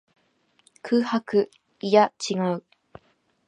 [0.81, 1.51] 空白。
[1.81, 2.63] いや、違う。